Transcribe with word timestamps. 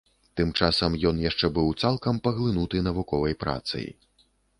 Тым 0.39 0.51
часам 0.59 0.95
ён 1.09 1.19
яшчэ 1.29 1.49
быў 1.57 1.67
цалкам 1.83 2.15
паглынуты 2.29 2.81
навуковай 2.87 3.37
працай. 3.45 3.87